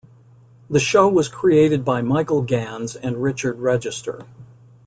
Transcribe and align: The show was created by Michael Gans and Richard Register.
The 0.67 0.79
show 0.79 1.07
was 1.07 1.27
created 1.27 1.85
by 1.85 2.01
Michael 2.01 2.41
Gans 2.41 2.95
and 2.95 3.21
Richard 3.21 3.59
Register. 3.59 4.25